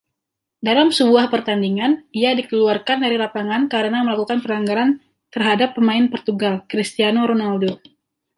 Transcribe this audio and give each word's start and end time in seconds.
Dalam 0.67 0.89
sebuah 0.97 1.25
pertandingan, 1.33 1.91
ia 2.21 2.31
dikeluarkan 2.39 2.97
dari 3.05 3.17
lapangan 3.23 3.61
karena 3.73 3.99
melakukan 4.05 4.39
pelanggaran 4.43 4.89
terhadap 5.33 5.69
pemain 5.77 6.05
Portugal, 6.11 6.53
Cristiano 6.71 7.21
Ronaldo. 7.31 7.71